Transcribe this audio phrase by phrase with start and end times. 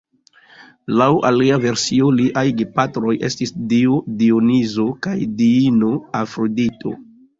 [1.01, 5.91] Laŭ alia versio liaj gepatroj estis dio Dionizo kaj diino
[6.23, 6.97] Afrodito.